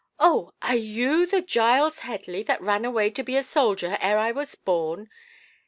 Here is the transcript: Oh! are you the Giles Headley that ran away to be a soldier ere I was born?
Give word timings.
Oh! 0.19 0.51
are 0.63 0.75
you 0.75 1.27
the 1.27 1.43
Giles 1.43 1.99
Headley 1.99 2.41
that 2.41 2.59
ran 2.59 2.85
away 2.85 3.11
to 3.11 3.21
be 3.21 3.37
a 3.37 3.43
soldier 3.43 3.99
ere 4.01 4.17
I 4.17 4.31
was 4.31 4.55
born? 4.55 5.11